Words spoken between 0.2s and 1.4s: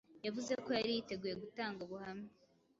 yavuze ko yari yiteguye